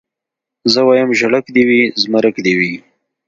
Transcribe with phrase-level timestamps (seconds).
[0.73, 2.73] زه وايم ژړک دي وي زمرک دي وي